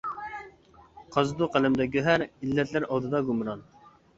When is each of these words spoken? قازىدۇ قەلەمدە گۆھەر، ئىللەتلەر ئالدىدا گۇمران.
قازىدۇ 1.17 1.49
قەلەمدە 1.57 1.87
گۆھەر، 1.97 2.27
ئىللەتلەر 2.31 2.89
ئالدىدا 2.91 3.25
گۇمران. 3.29 3.63